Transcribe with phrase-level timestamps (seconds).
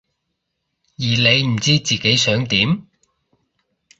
[0.97, 2.87] 而你唔知自己想點？